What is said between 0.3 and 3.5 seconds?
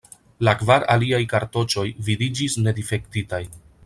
La kvar aliaj kartoĉoj vidiĝis ne difektitaj.